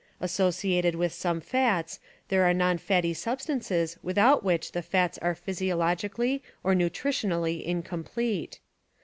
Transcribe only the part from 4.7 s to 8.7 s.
the fats are physiologically or nutritionally incomplete.